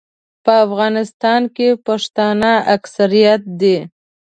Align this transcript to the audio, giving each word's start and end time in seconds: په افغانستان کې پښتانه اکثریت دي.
په 0.43 0.53
افغانستان 0.65 1.41
کې 1.55 1.67
پښتانه 1.85 2.51
اکثریت 2.75 3.41
دي. 3.61 3.77